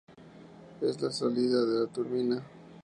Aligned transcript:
Es 0.81 0.99
la 0.99 1.11
salida 1.11 1.63
de 1.63 1.81
la 1.81 1.85
turbina. 1.85 2.43